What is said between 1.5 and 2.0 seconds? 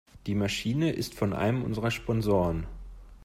unserer